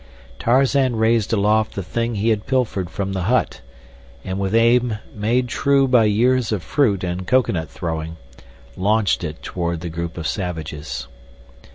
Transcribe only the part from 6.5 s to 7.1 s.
of fruit